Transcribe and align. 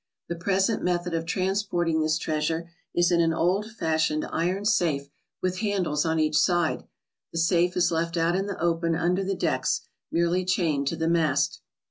The 0.29 0.35
present 0.35 0.83
method 0.83 1.13
of 1.13 1.27
transporting 1.27 2.01
this 2.01 2.17
treasure 2.17 2.71
is 2.91 3.11
in 3.11 3.21
an 3.21 3.33
old 3.35 3.69
fashioned 3.69 4.25
iron 4.31 4.65
safe 4.65 5.07
with 5.43 5.59
handles 5.59 6.05
on 6.07 6.19
each 6.19 6.39
side. 6.39 6.85
The 7.31 7.37
safe 7.37 7.77
is 7.77 7.91
left 7.91 8.17
out 8.17 8.35
in 8.35 8.47
the 8.47 8.59
open 8.59 8.95
under 8.95 9.23
the 9.23 9.35
decks, 9.35 9.81
merely 10.11 10.43
chained 10.43 10.87
to 10.87 10.95
the 10.95 11.07
mast. 11.07 11.61